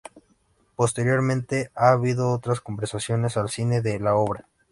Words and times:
Posteriormente, 0.75 1.69
ha 1.75 1.91
habido 1.91 2.31
otras 2.31 2.59
conversiones 2.59 3.37
al 3.37 3.49
cine 3.49 3.83
de 3.83 3.99
la 3.99 4.15
obra. 4.15 4.47